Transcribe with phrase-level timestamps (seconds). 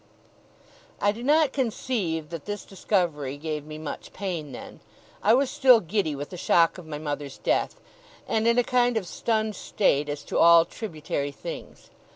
[0.99, 4.79] I do not conceive that this discovery gave me much pain then.
[5.21, 7.79] I was still giddy with the shock of my mother's death,
[8.27, 11.91] and in a kind of stunned state as to all tributary things.